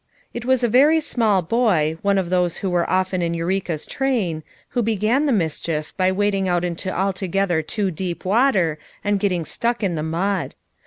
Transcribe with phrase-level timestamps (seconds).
[0.33, 4.41] It was a very small boy, one of those who were often in Eureka's train,
[4.69, 9.83] who began the mischief by wading out into altogether too deep water and getting stuck
[9.83, 10.55] in the mud.